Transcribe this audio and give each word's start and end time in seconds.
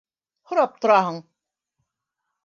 Һорап 0.51 0.79
тораһың?! 0.85 1.19